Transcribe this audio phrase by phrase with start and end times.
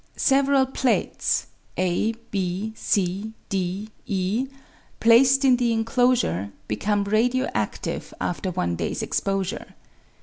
[0.15, 1.45] Several plates.
[1.77, 4.47] A, B, c, D, E,
[4.99, 9.75] placed in the inclosure become radio adive after one day's exposure.